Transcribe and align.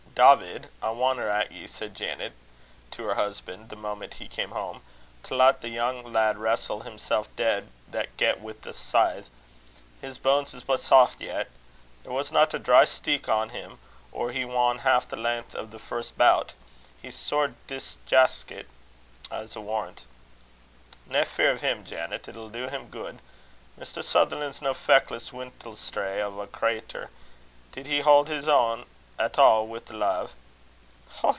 "Dawvid, 0.13 0.67
I 0.83 0.89
wonner 0.91 1.27
at 1.29 1.51
ye," 1.53 1.65
said 1.67 1.95
Janet 1.95 2.33
to 2.91 3.05
her 3.05 3.15
husband, 3.15 3.69
the 3.69 3.75
moment 3.77 4.15
he 4.15 4.27
came 4.27 4.51
home, 4.51 4.81
"to 5.23 5.33
lat 5.33 5.61
the 5.61 5.69
young 5.69 6.11
lad 6.13 6.35
warstle 6.37 6.83
himsel' 6.83 7.25
deid 7.37 7.69
that 7.87 8.17
get 8.17 8.39
wi' 8.41 8.53
a 8.65 8.73
scythe. 8.73 9.29
His 10.01 10.17
banes 10.19 10.53
is 10.53 10.63
but 10.63 10.81
saft 10.81 11.21
yet, 11.21 11.49
There 12.03 12.11
wasna 12.11 12.47
a 12.53 12.59
dry 12.59 12.83
steek 12.85 13.29
on 13.29 13.49
him 13.49 13.79
or 14.11 14.31
he 14.31 14.43
wan 14.45 14.79
half 14.79 15.07
the 15.07 15.15
lenth 15.15 15.55
o' 15.55 15.65
the 15.65 15.79
first 15.79 16.17
bout. 16.17 16.53
He's 17.01 17.15
sair 17.17 17.55
disjaskit, 17.67 18.65
I'se 19.31 19.55
warran'." 19.55 19.95
"Nae 21.07 21.23
fear 21.23 21.51
o' 21.53 21.57
him, 21.57 21.83
Janet; 21.85 22.27
it'll 22.27 22.49
do 22.49 22.67
him 22.67 22.89
guid. 22.91 23.21
Mr. 23.79 24.03
Sutherland's 24.03 24.61
no 24.61 24.73
feckless 24.75 25.31
winlestrae 25.31 26.19
o' 26.19 26.41
a 26.41 26.47
creater. 26.47 27.07
Did 27.71 27.87
he 27.87 28.01
haud 28.01 28.27
his 28.27 28.47
ain 28.49 28.85
at 29.19 29.37
a' 29.37 29.61
wi' 29.63 29.77
the 29.85 29.93
lave?" 29.95 30.33